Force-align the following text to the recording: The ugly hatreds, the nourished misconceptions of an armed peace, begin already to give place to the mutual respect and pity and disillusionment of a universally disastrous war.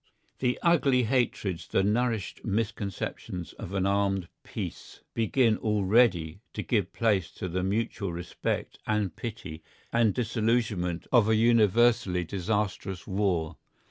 The 0.39 0.57
ugly 0.63 1.03
hatreds, 1.03 1.67
the 1.67 1.83
nourished 1.83 2.43
misconceptions 2.43 3.53
of 3.53 3.75
an 3.75 3.85
armed 3.85 4.29
peace, 4.41 5.01
begin 5.13 5.59
already 5.59 6.41
to 6.53 6.63
give 6.63 6.91
place 6.91 7.29
to 7.33 7.47
the 7.47 7.61
mutual 7.61 8.11
respect 8.11 8.79
and 8.87 9.15
pity 9.15 9.61
and 9.93 10.11
disillusionment 10.11 11.05
of 11.11 11.29
a 11.29 11.35
universally 11.35 12.23
disastrous 12.23 13.05
war. 13.05 13.57